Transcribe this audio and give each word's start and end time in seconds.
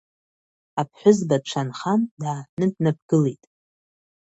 Аԥҳәызба 0.81 1.37
дшанхан, 1.43 2.01
дааҳәны 2.21 2.67
днаԥгылеит. 2.73 3.43